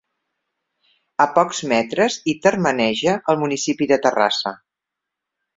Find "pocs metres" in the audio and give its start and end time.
1.35-2.17